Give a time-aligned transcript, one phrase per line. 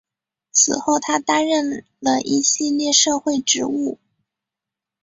[0.49, 3.99] 此后他担任了一系列社会职务。